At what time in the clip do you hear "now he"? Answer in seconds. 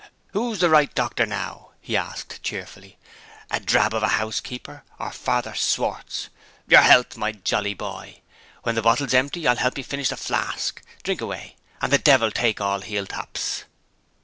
1.27-1.95